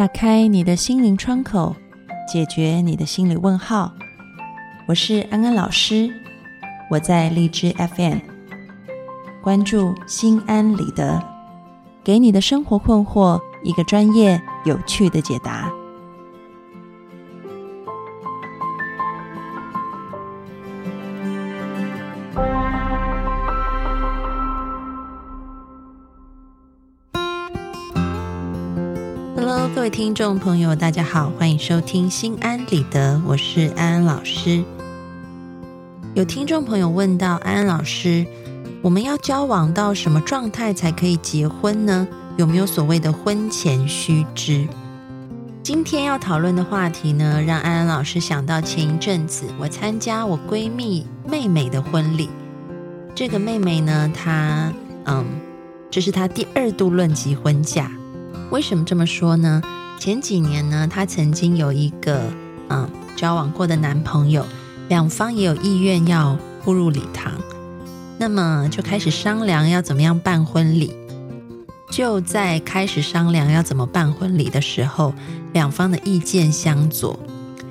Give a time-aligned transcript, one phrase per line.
[0.00, 1.76] 打开你的心灵窗口，
[2.26, 3.92] 解决你的心理问号。
[4.88, 6.10] 我是安安老师，
[6.90, 8.16] 我在荔枝 FM，
[9.42, 11.22] 关注心安理得，
[12.02, 15.69] 给你的生活困惑一个专业、有趣的解答。
[29.68, 34.64] 各位听众朋友，大家好，欢迎收听《心安理得》，我是安安老师。
[36.14, 38.26] 有听众朋友问到安安老师，
[38.82, 42.06] 我们要交往到什么状态才可以结婚呢？
[42.36, 44.66] 有没有所谓的婚前须知？
[45.62, 52.28] 今天要讨论的话题呢，让安安老师想到前一阵子我参加我闺蜜妹妹的婚礼。
[53.14, 54.72] 这个妹妹呢，她
[55.04, 55.24] 嗯，
[55.90, 57.90] 这是她第二度论及婚嫁。
[58.50, 59.62] 为什么这么说呢？
[59.98, 62.20] 前几年呢，她曾经有一个
[62.68, 64.44] 嗯交往过的男朋友，
[64.88, 67.32] 两方也有意愿要步入礼堂，
[68.18, 70.94] 那么就开始商量要怎么样办婚礼。
[71.90, 75.14] 就在开始商量要怎么办婚礼的时候，
[75.52, 77.18] 两方的意见相左，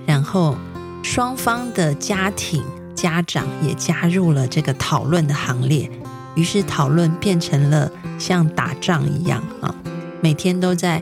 [0.05, 0.55] 然后
[1.03, 2.63] 双方的家庭
[2.95, 5.89] 家长也加入了这个讨论的行列，
[6.35, 9.75] 于是讨论变成了像打仗一样啊。
[10.21, 11.01] 每天都在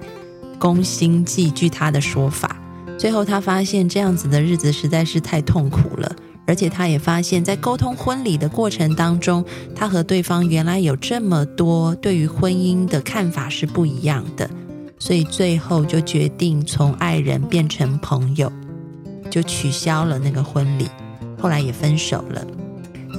[0.60, 2.56] 攻心计，据他的说法，
[2.98, 6.16] 最后他发现这样子的日子实在是太痛苦了，
[6.46, 9.44] 而且他也发现，在沟通婚礼的过程当中，
[9.76, 14.50] 他和对方原来有这么多对于婚姻的看法是不一样的，
[14.98, 18.52] 所以最后就决定从爱人变成朋友，
[19.30, 20.88] 就取消了那个婚礼，
[21.40, 22.46] 后来也分手了。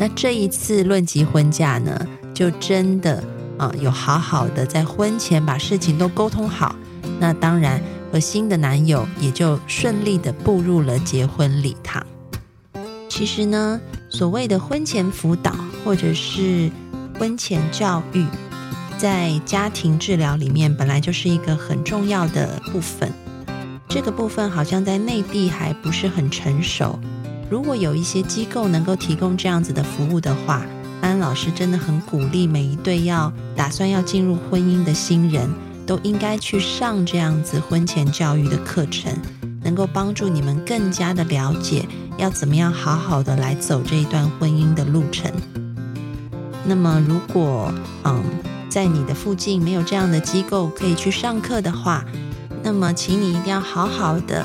[0.00, 3.22] 那这一次论及婚嫁呢，就真的。
[3.58, 6.74] 啊，有好好的在婚前把事情都沟通好，
[7.18, 12.06] 那当然和新的男友也就顺利的步入了结婚礼堂。
[13.08, 15.52] 其实呢，所谓的婚前辅导
[15.84, 16.70] 或者是
[17.18, 18.24] 婚前教育，
[18.96, 23.12] 在家庭治疗里面本来就是一个很重要的部分。
[23.88, 26.98] 这个部分好像在内地还不是很成熟。
[27.50, 30.64] 如果有一些机构能够提供这样子的服务的话，
[31.18, 35.48] 老师真的很鼓励每一对要打算要进入婚姻的新人，
[35.86, 39.12] 都应该去上这样子婚前教育的课程，
[39.62, 41.86] 能够帮助你们更加的了解
[42.16, 45.30] 要怎么样好好的来走这一段婚姻的路程。
[46.64, 47.72] 那么，如果
[48.04, 48.22] 嗯
[48.68, 52.04] 在你的附近没有这样的机构可以去上课的话，
[52.62, 54.44] 那么请你一定要好好的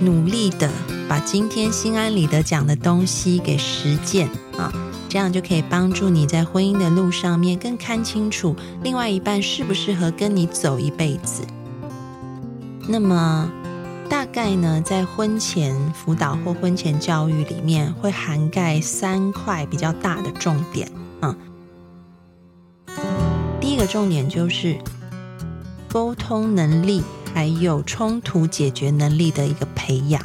[0.00, 0.70] 努力的
[1.06, 4.72] 把今天心安理得讲的东西给实践啊。
[5.14, 11.44] 这样就可以帮助你在婚姻的路上面更看清楚另外一半适不适合跟你走一辈子。
[12.88, 13.48] 那么，
[14.10, 21.36] 大概呢，在婚前辅导或婚前教育里面，会涵盖三块比较大的重点啊。
[23.60, 24.76] 第一个重点就是
[25.88, 30.20] 沟通能力，还有冲突解决能力的一个培养。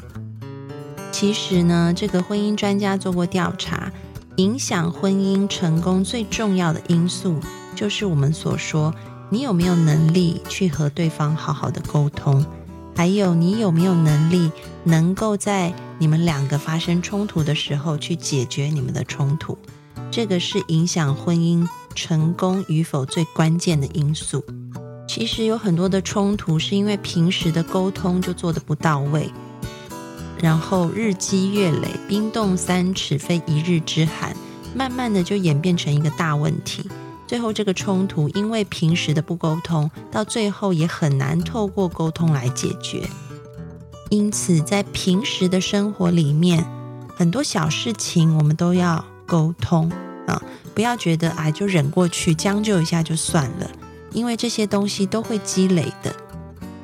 [1.11, 3.91] 其实呢，这个婚姻专家做过调查。
[4.39, 7.41] 影响婚姻成功最重要的因素，
[7.75, 8.95] 就是我们所说，
[9.29, 12.45] 你有没有能力去和对方好好的沟通，
[12.95, 14.50] 还有你有没有能力
[14.85, 19.57] 能够在你们两个发生冲突的时候去解决你们的冲突，
[20.09, 24.41] 这个是影响婚姻成功与否最关键的因素。
[25.06, 29.29] 其实有很多的冲突是因为平时的沟通就做的不到位。
[30.41, 34.35] 然后日积月累，冰冻三尺非一日之寒，
[34.73, 36.89] 慢慢的就演变成一个大问题。
[37.27, 43.07] 最后这个冲突，因为平时的不沟通，到最后也很难透过沟通来解决。
[44.09, 46.66] 因此，在平时的生活里面，
[47.16, 49.92] 很多小事情我们都要沟通
[50.25, 50.42] 啊，
[50.74, 53.69] 不要觉得哎就忍过去，将就一下就算了，
[54.12, 56.15] 因为这些东西都会积累的。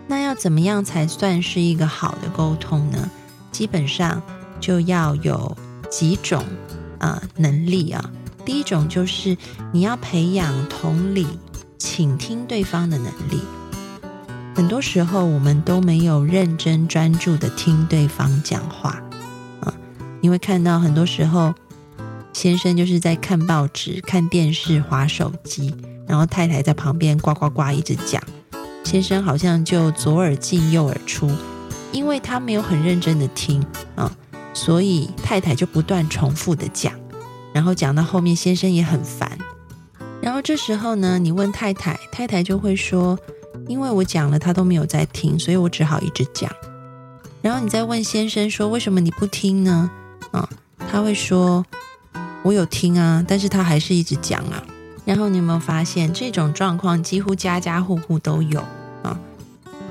[0.08, 3.10] 那要怎么样才算是一个好的沟通呢？
[3.56, 4.22] 基本上
[4.60, 5.56] 就要有
[5.90, 6.44] 几种
[7.00, 8.12] 啊能力啊，
[8.44, 9.38] 第一种就是
[9.72, 11.26] 你要培养同理、
[11.78, 13.40] 倾听对方的能力。
[14.54, 19.02] 很多时候我们都没有认真专注的听对方讲话
[19.62, 19.74] 啊，
[20.20, 21.54] 你会看到很多时候
[22.34, 25.74] 先生就是在看报纸、看电视、划手机，
[26.06, 28.22] 然后太太在旁边呱呱呱一直讲，
[28.84, 31.32] 先生好像就左耳进右耳出。
[31.96, 33.66] 因为他没有很认真的听
[33.96, 34.12] 啊，
[34.54, 36.92] 所以太太就不断重复的讲，
[37.54, 39.38] 然后讲到后面，先生也很烦。
[40.22, 43.18] 然后这时候呢，你问太太，太太就会说
[43.70, 46.52] ：“因为我讲了他都没有在听，所以我只好一直讲。
[47.42, 49.90] 然后你再问先生说为什么你不听呢？
[50.32, 50.50] 啊，
[50.92, 51.66] 他会说
[52.44, 54.62] 我有听啊，但是他还是一直讲啊。
[55.06, 58.62] 然后你有没有发现这种状况几乎家家户户都有？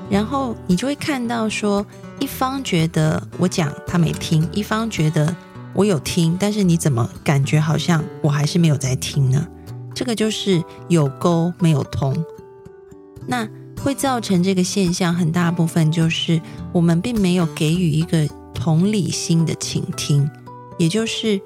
[0.09, 1.85] 然后你就会看到说，
[2.19, 5.35] 一方觉得我讲他没听，一方觉得
[5.73, 9.47] 我有听，但是你怎么感觉好像我还是没有在听呢？
[9.93, 12.15] 这个就是有沟没有通，
[13.27, 13.47] 那
[13.81, 16.41] 会造成这个现象很大部分就是
[16.71, 20.29] 我们并没有给予一个同理心的倾听，
[20.77, 21.41] 也就是。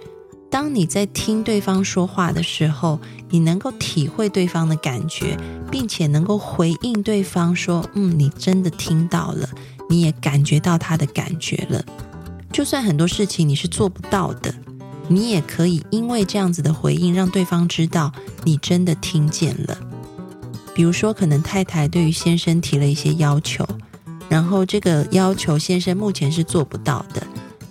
[0.51, 3.00] 当你在听对方说话的时候，
[3.30, 5.38] 你能够体会对方的感觉，
[5.69, 9.48] 并且能够回应对方说：“嗯，你真的听到了，
[9.88, 11.86] 你也感觉到他的感觉了。”
[12.51, 14.51] 就算很多事情你是做不到的，
[15.07, 18.12] 你也可以因为这样子的回应，让对方知道
[18.44, 19.78] 你真的听见了。
[20.74, 23.63] 比如说，可能太太对于先生提了一些要求，
[24.28, 27.22] 然后这个要求先生目前是做不到的，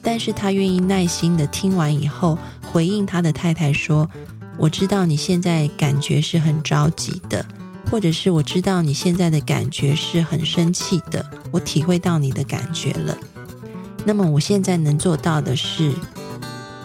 [0.01, 2.39] 但是他愿意耐心的听完以后。
[2.73, 4.09] 回应他的太太说
[4.59, 7.45] ：“我知道你现在感觉是很着急的，
[7.91, 13.17] 或者是我知道你现在的感觉是很生气的，我体会到你的感觉了。
[14.05, 15.93] 那么我现在能做到的是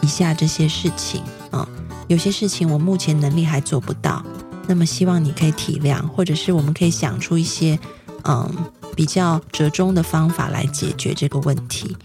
[0.01, 1.21] 以下这些事情
[1.51, 1.67] 啊，
[2.07, 4.23] 有些事情我目前能力还做不到，
[4.67, 7.77] 那么希望你可以体谅，或者是我们可以想出一些
[8.23, 8.49] 嗯
[8.95, 11.95] 比较折中的方法来解决这个问题。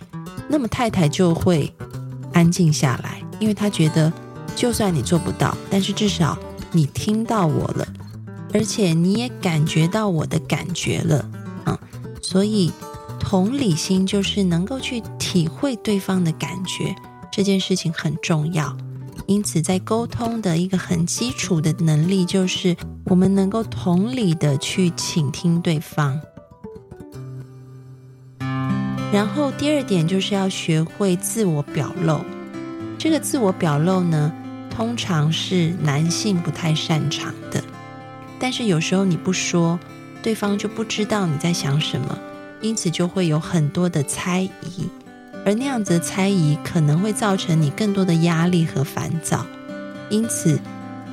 [0.49, 1.73] 那么太太就会
[2.39, 4.13] 安静下来。”因为他觉得，
[4.57, 6.37] 就算你做不到，但是至少
[6.73, 7.87] 你听到我了，
[8.53, 11.31] 而且你也感觉到我的感觉了，
[11.65, 11.79] 啊，
[12.21, 12.73] 所以
[13.21, 16.95] 同理心就是能够去体会对方的感觉，
[17.31, 18.77] 这件事情很重要。
[19.27, 22.75] 因此，在沟通的一个很基础的能力，就是
[23.05, 26.19] 我们能够同理的去倾听对方。
[29.13, 32.21] 然后第二点就是要学会自我表露。
[32.99, 34.33] 这个自我表露呢，
[34.69, 37.63] 通常是男性不太擅长的，
[38.39, 39.79] 但是有时候你不说，
[40.23, 42.19] 对方就不知道你在想什么，
[42.61, 44.89] 因此就会有很多的猜疑，
[45.47, 49.47] 而那样子的猜疑可能会造成你更多的压力和烦躁，
[50.11, 50.59] 因此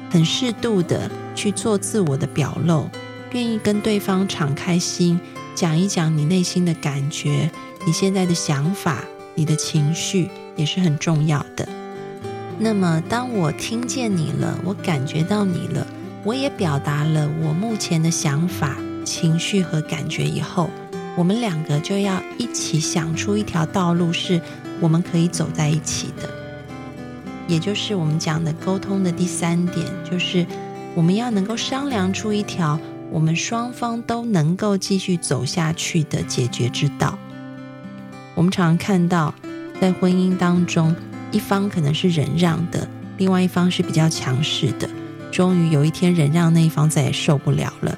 [0.10, 2.90] 很适度的去做自我的表露，
[3.32, 5.20] 愿意跟对方敞开心，
[5.54, 7.52] 讲一讲你内心的感觉，
[7.86, 9.04] 你现在的想法，
[9.34, 10.30] 你的情绪。
[10.56, 11.68] 也是很重要的。
[12.58, 15.86] 那么，当我听见你了，我感觉到你了，
[16.24, 20.70] 我也表达了我目前的想法、情绪和感觉以后，
[21.18, 24.40] 我们两个就要一起想出一条道路，是
[24.80, 26.30] 我们可以走在一起的。
[27.50, 30.48] 也就是我们讲的沟通的第三点，就是
[30.96, 32.80] 我们要能够商量出一条
[33.12, 37.20] 我们双方都能够继续走下去的解决之道。
[38.36, 39.34] 我们常常看到。
[39.82, 40.96] 在婚姻当中，
[41.34, 42.88] 一方可能是忍让的，
[43.18, 44.90] 另外一方是比较强势的。
[45.34, 47.98] 终于有一天，忍让那一方再也受不了了，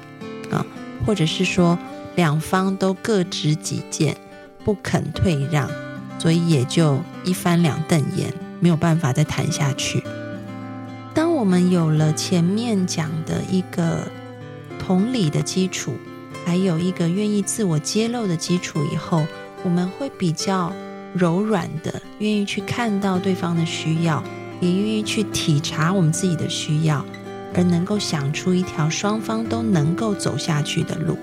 [0.50, 0.66] 啊，
[1.06, 1.78] 或者是说
[2.16, 4.16] 两方都各执己见，
[4.64, 5.70] 不肯退让，
[6.18, 10.02] 所以也就一翻两瞪眼，没有办法再谈下去。
[11.14, 14.00] 当我们有了前面讲的一个
[14.84, 15.94] 同理的基础，
[16.44, 19.24] 还有一个愿意自我揭露的基础以后，
[19.68, 20.72] 我们会比较。
[21.14, 24.22] 柔软的，愿意去看到对方的需要，
[24.60, 27.04] 也愿意去体察我们自己的需要，
[27.54, 31.16] 而能够想出一条双方都能够走下去的路。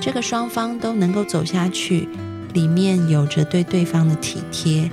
[0.00, 2.08] 这个双方都能够走下去，
[2.54, 4.88] 里面有着对对方的体贴，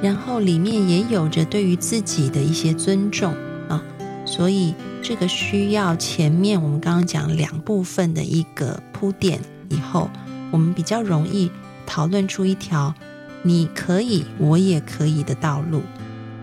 [0.00, 3.34] 然后里面也有着对于自己的一些尊重
[3.68, 3.82] 啊。
[4.24, 9.40] 所以这个需要前面我们刚刚讲两部分的一个铺垫
[9.70, 10.08] 以后，
[10.52, 11.50] 我们比较容易
[11.86, 12.94] 讨论出一条。
[13.42, 15.82] 你可以，我也可以的道路，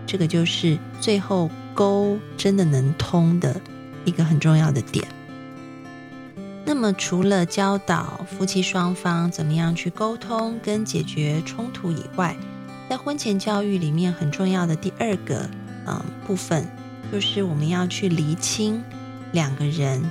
[0.06, 3.60] 这个就是最后沟真的能通的
[4.06, 5.06] 一个很重要的点。
[6.64, 12.34] 那么，除了教导夫妻双方怎么样去沟通跟解决冲突以外，
[12.88, 15.46] 在婚前教育里面很重要的第二个
[15.86, 16.66] 嗯部分，
[17.12, 18.82] 就是我们要去厘清
[19.32, 20.02] 两个人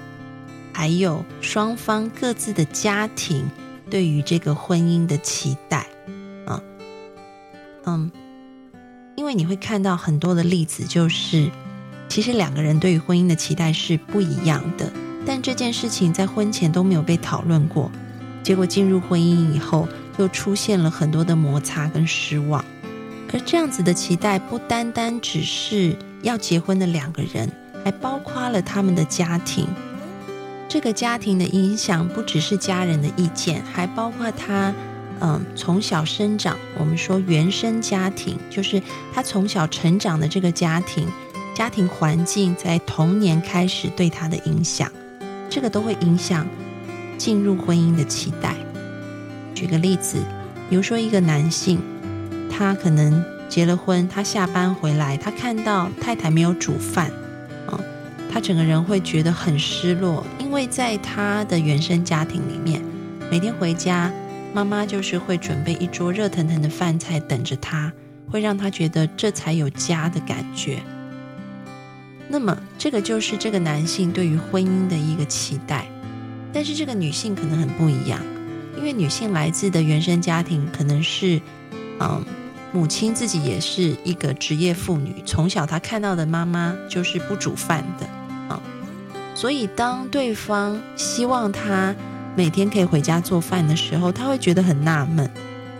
[0.72, 3.50] 还有双方各自的家庭
[3.94, 5.86] 对于这个婚姻的期待。
[6.48, 6.60] 啊
[7.86, 8.12] 嗯，
[9.16, 11.48] 因为你会看到很多的例子，就是
[12.10, 14.92] 其实两个人对于婚姻的期待是不一样的，
[15.28, 17.92] 但这件事情在婚前都没有被讨论过，
[18.42, 22.66] 结果进入婚姻以后，又出现了很多的摩擦跟失望。
[23.32, 27.48] 而这样子的期待不单单只是要结婚的两个人，
[27.84, 29.68] 还包括了他们的家庭。
[30.68, 34.74] 这个家庭的影响不只是家人的意见，还包括他，
[35.20, 36.58] 嗯，从小生长。
[36.80, 38.82] 我们说原生家庭，就是
[39.14, 41.08] 他从小成长的这个家庭，
[41.54, 44.92] 家庭环境在童年开始对他的影响，
[45.48, 46.48] 这个都会影响
[47.20, 48.56] 进入婚姻的期待。
[49.54, 50.18] 举个例子，
[50.70, 51.80] 比如说一个男性，
[52.50, 57.12] 他可能结了婚，他下班回来，他看到太太没有煮饭。
[58.34, 62.82] 他整个人会觉得很失落，因为在他的原生家庭里面，
[63.30, 64.12] 每天回家，
[64.56, 67.94] 妈妈就是会准备一桌热腾腾的饭菜等着他，
[68.28, 70.80] 会让他觉得这才有家的感觉。
[72.28, 75.86] 那么，这个就是这个男性对于婚姻的一个期待。
[76.52, 78.20] 但是，这个女性可能很不一样，
[78.76, 81.40] 因为女性来自的原生家庭可能是，
[82.00, 82.26] 嗯。
[82.76, 88.10] 母亲自己也是一个职业妇女，从小她看到的妈妈就是不煮饭的，
[89.36, 91.96] 所以当对方希望他
[92.36, 95.30] 每天可以回家做饭的时候，他会觉得很纳闷，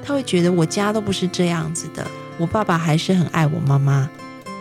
[0.04, 2.06] 他会觉得我家都不是这样子的，
[2.38, 4.10] 我爸爸还是很爱我妈妈，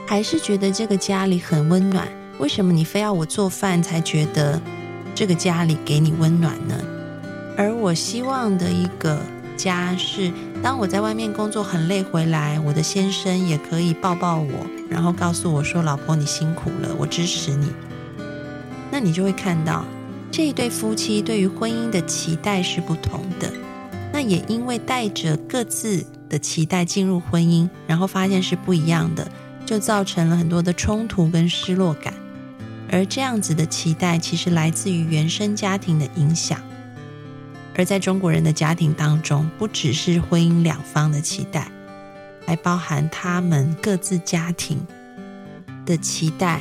[0.07, 2.07] 还是觉得这个家里很温暖，
[2.39, 4.61] 为什么你非要我做饭才觉得
[5.15, 6.75] 这个家里给你温暖呢？
[7.57, 9.19] 而我希望的一个。
[9.55, 10.33] 家是
[10.63, 17.69] 当我在外面工作很累回来，我的先生也可以抱抱我，然后告诉我说：“老婆，你辛苦了，我支持你。”
[19.03, 19.85] 你就会看到
[20.31, 23.53] 这一对夫妻对于婚姻的期待是不同的。
[24.13, 29.27] 那也因为带着各自的期待进入婚姻，然后发现是不一样的，
[29.65, 32.13] 就造成了很多的冲突跟失落感。
[32.91, 36.61] 而这样子的期待，其实来自于原生家庭的影响。
[37.75, 41.73] 而在中国人的家庭当中，不只是婚姻两方的期待，
[42.47, 44.79] 还包含他们各自家庭
[45.87, 46.61] 的期待。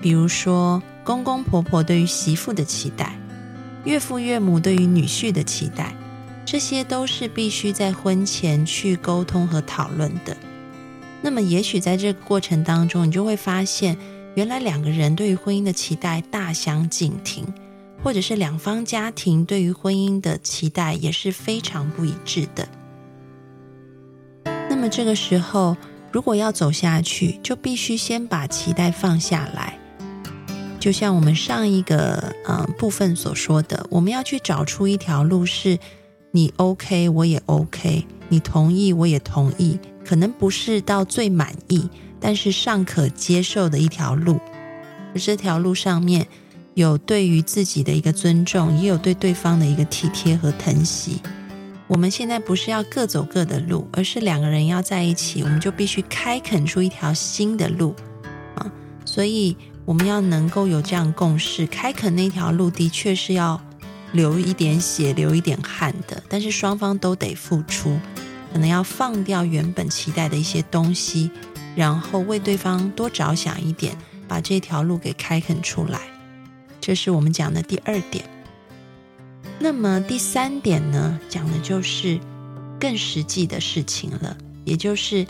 [0.00, 3.18] 比如说，公公婆婆对于媳妇的期待，
[3.82, 5.92] 岳父岳母对于女婿的期待，
[6.46, 10.36] 这些都是必须在婚前去沟通和讨论的。
[11.20, 13.98] 那么，也许在这个过程当中，你就会发现，
[14.36, 17.44] 原来两个人对于婚姻的期待大相径庭。
[18.02, 22.66] 或者是两方家庭对于婚姻的期待也是非常不一致的。
[24.70, 25.76] 那么这个时候，
[26.10, 29.78] 如果要走下去，就必须先把期待放下来。
[30.80, 35.78] 就像我们上一个呃部分所说的，我们要去找出一条路，是
[36.32, 44.40] 你 OK，我也 OK，你同意我也同意，可能不是到最满意，但是尚可接受的一条路。
[45.14, 46.26] 而这条路上面。
[46.74, 51.20] 有对于自己的一个尊重，也有对对方的一个体贴和疼惜。
[51.88, 57.94] 我们现在不是要各走各的路，而是两个人要在一起，我们就必须开垦出一条新的路
[58.54, 58.70] 啊！
[59.04, 63.60] 所以我们要能够有这样共识，开垦那条路的确是要
[64.12, 67.98] 流一点血、流一点汗的，但是双方都得付出，
[68.52, 71.30] 可能要放掉原本期待的一些东西，
[71.74, 73.96] 然后为对方多着想一点，
[74.28, 76.00] 把这条路给开垦出来。
[76.80, 78.24] 这是我们讲的第二点。
[79.58, 82.18] 那么第三点呢，讲的就是
[82.78, 85.26] 更实际的事情了，也就是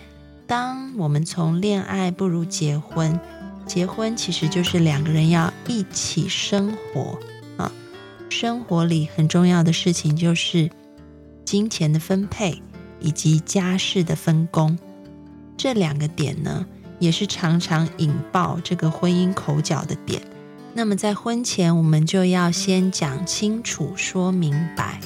[0.46, 3.18] 当我们从恋爱步入结婚，
[3.70, 7.16] 结婚其实就是两个人要一起生活
[7.56, 7.70] 啊。
[8.28, 10.68] 生活里很重要的事情就是
[11.44, 12.60] 金钱的分配
[12.98, 14.76] 以及家事的分工，
[15.56, 16.66] 这两个点呢，
[16.98, 20.20] 也是常常引爆这个婚姻口角的点。
[20.74, 25.00] 那么在婚前，我们就要先讲清楚、说明白！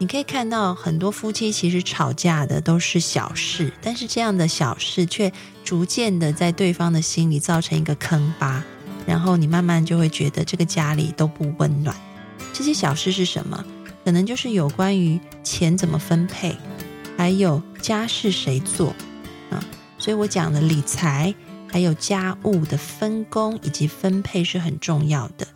[0.00, 5.30] 你可以看到很多夫妻其实吵架的都是小事，但是这样的小事却
[5.62, 8.62] 逐渐的在对方的心里造成一个坑疤，
[9.06, 11.94] 然后你慢慢就会觉得这个家里都不温暖。
[12.54, 13.62] 这些小事是什么？
[14.02, 16.56] 可能就是有关于钱怎么分配，
[17.18, 18.94] 还有家事谁做
[19.50, 19.62] 啊？
[19.98, 21.34] 所以我讲的理财。
[21.72, 25.46] 还有家务的分工以及分配是很重要的，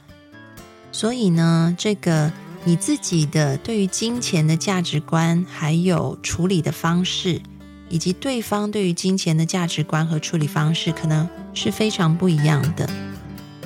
[0.93, 2.31] 所以呢，这个
[2.64, 7.40] 你自己的对于金钱的价值观，还有处理的方式，
[7.88, 12.88] 以及对方对于金钱的价值观和处理方式，可能是非常不一样的。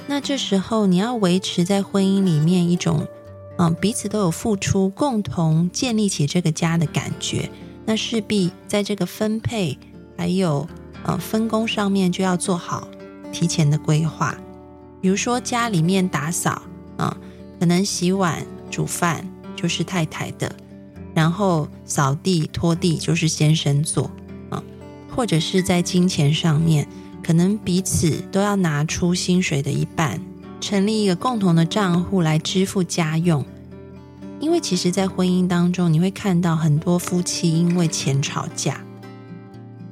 [0.07, 3.07] 那这时候你要维持在婚姻里面一种，
[3.59, 7.49] 嗯，彼此都有付出，共同建立起这个家的感觉，
[7.87, 9.78] 那势必在这个分配
[10.17, 10.69] 还有。
[11.05, 12.88] 呃，分工上面就要做好
[13.33, 14.37] 提前的规划，
[15.00, 16.61] 比如说家里面打扫
[16.97, 17.17] 啊，
[17.61, 20.55] 可能洗碗煮饭就是太太的，
[21.15, 24.11] 然后扫地拖地就是先生做
[24.51, 24.63] 啊，
[25.15, 26.87] 或者是在金钱上面，
[27.23, 30.21] 可能彼此都要拿出薪水的一半
[30.61, 33.45] 成立一个共同的账户来支付家用。
[34.41, 38.81] 因为其实，在婚姻当中，你会看到很多夫妻因为钱吵架，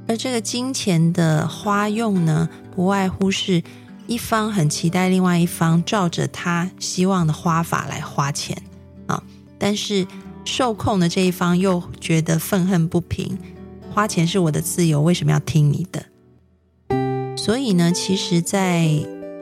[0.06, 3.61] 而这个金钱的花用呢，不外乎是
[4.06, 8.56] 一方很期待另外一方照着他希望的花法来花钱，
[9.58, 10.06] 但是
[10.44, 13.38] 受控的这一方又觉得愤恨不平，
[13.92, 16.06] 花钱是我的自由，为什么要听你的？
[17.36, 18.88] 所以呢，其实，在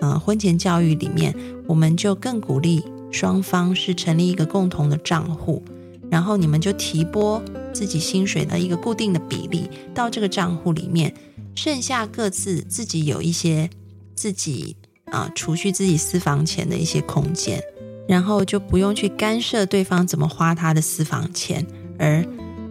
[0.01, 1.35] 呃婚前教育里面，
[1.67, 2.85] 我们就更鼓励。
[3.11, 5.63] 双方是成立一个共同的账户，
[6.11, 7.41] 然后你们就提拨
[7.73, 11.15] 自己薪水的一个固定的比例到这个账户里面，
[11.55, 13.71] 剩下各自自己有一些
[14.17, 14.75] 自己
[15.13, 17.63] 啊储蓄自己私房钱的一些空间，
[18.07, 21.67] 然后就不用去干涉对方怎么花他的私房钱，
[21.99, 22.25] 而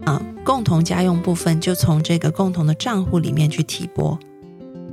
[0.05, 4.19] 啊共同家用部分就从这个共同的账户里面去提拨。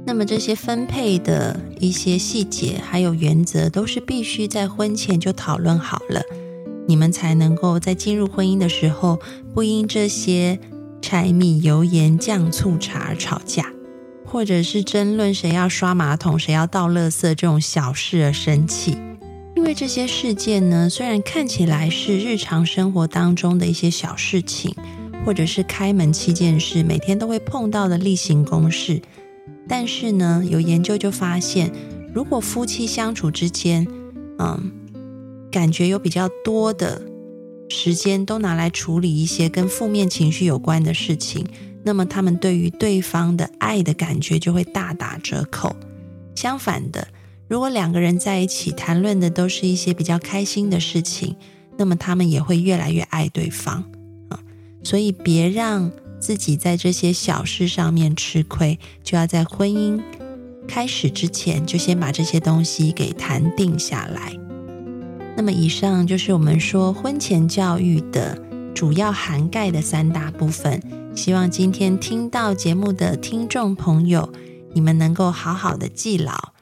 [0.06, 6.22] 那么这些分配的一些细节还有原则，都是必须在婚前就讨论好了，
[6.88, 9.20] 你们才能够在进入婚姻的时候，
[9.52, 10.58] 不因这些
[11.02, 13.66] 柴米油盐酱醋茶而吵架，
[14.24, 18.96] 或者是争论谁要刷马桶、谁要倒垃圾这种小事而生气。
[19.60, 24.74] 因为这些事件呢，虽然看起来是日常生活当中的一些小事情，
[25.24, 29.02] 或者是开门七件事，每天都会碰到的例行公事。
[29.68, 31.70] 但是呢，有研究就发现，
[32.14, 33.86] 如果夫妻相处之间，
[34.38, 34.72] 嗯，
[35.52, 37.02] 感觉有比较多的
[37.68, 41.46] 时间都拿来处理一些跟负面情绪有关的事情，
[41.84, 45.76] 那么他们对于对方的爱的感觉就会大打折扣。
[46.34, 47.06] 相反的，
[47.50, 51.36] 如果两个人在一起谈论的都是一些比较开心的事情，
[51.76, 53.84] 那么他们也会越来越爱对方
[54.30, 54.40] 啊。
[54.82, 55.90] 所以别让。
[56.20, 59.98] 自己在这些小事上面吃亏，就要在婚姻
[60.68, 64.36] 开始之前就先把这些东西给谈定下来。
[65.34, 68.38] 那么，以上就是我们说婚前教育的
[68.74, 70.78] 主要涵盖的三大部分。
[71.16, 74.30] 希望今天听到节目的听众朋友，
[74.74, 76.52] 你们能够好好的记牢。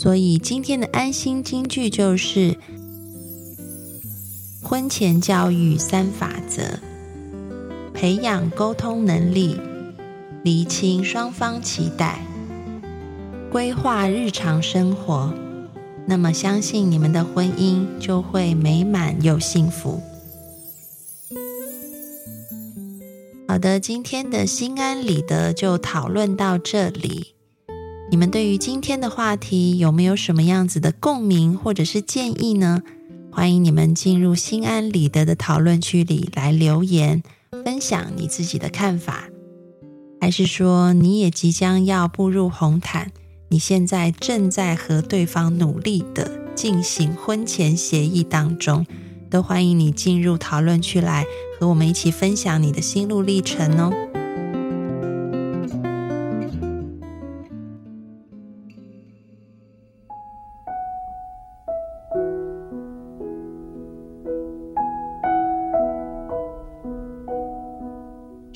[0.00, 2.56] 所以，今天的安心金句就是
[4.62, 6.78] 婚前教育三法则。
[7.92, 9.60] 培养沟通能力，
[10.44, 12.24] 厘清双方期待，
[13.50, 15.34] 规划日常生活，
[16.06, 20.00] 那么相信你们的婚姻就会美满又幸福。
[23.48, 27.34] 好的，今天的心安理得就讨论到这里。
[28.10, 32.82] 你们对于今天的话题有没有什么样子的共鸣或者是建议呢？
[33.30, 37.22] 欢迎你们进入心安理得的讨论区里来留言。
[37.64, 39.28] 分享你自己的看法，
[40.20, 43.12] 还是说你也即将要步入红毯？
[43.50, 48.86] 你现在正在和对方努力的进行婚前协议当中，
[49.30, 51.26] 都欢迎你进入讨论区来
[51.60, 53.92] 和我们一起分享你的心路历程哦。